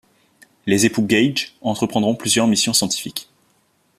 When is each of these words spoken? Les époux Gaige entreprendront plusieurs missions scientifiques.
Les 0.65 0.87
époux 0.87 1.03
Gaige 1.03 1.53
entreprendront 1.61 2.15
plusieurs 2.15 2.47
missions 2.47 2.73
scientifiques. 2.73 3.29